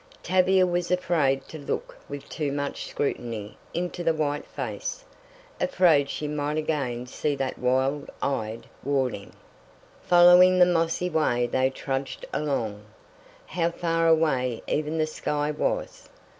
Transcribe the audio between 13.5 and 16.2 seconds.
far away even the sky was!